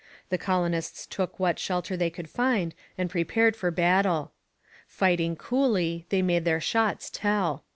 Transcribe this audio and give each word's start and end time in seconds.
The 0.29 0.37
colonists 0.39 1.05
took 1.05 1.39
what 1.39 1.59
shelter 1.59 1.95
they 1.95 2.09
could 2.09 2.27
find 2.27 2.73
and 2.97 3.07
prepared 3.07 3.55
for 3.55 3.69
battle. 3.69 4.31
Fighting 4.87 5.35
coolly, 5.35 6.07
they 6.09 6.23
made 6.23 6.43
their 6.43 6.59
shots 6.59 7.07
tell. 7.11 7.63